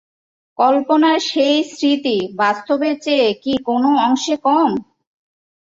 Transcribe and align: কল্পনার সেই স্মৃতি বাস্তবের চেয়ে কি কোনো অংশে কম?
কল্পনার 0.59 1.19
সেই 1.29 1.57
স্মৃতি 1.69 2.17
বাস্তবের 2.39 2.95
চেয়ে 3.03 3.29
কি 3.43 3.53
কোনো 3.67 3.89
অংশে 4.05 4.35
কম? 4.45 4.69